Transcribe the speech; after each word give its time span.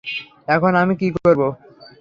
এখন 0.47 0.71
আমি 0.81 0.93
কী 0.95 1.07
করব? 1.15 1.41